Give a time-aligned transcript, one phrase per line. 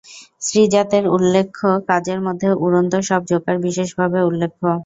[0.41, 4.63] শ্রীজাত-এর উল্লেখ্য কাজের মধ্যে "উড়ন্ত সব জোকার" বিশেষভাবে উল্লেখ্য।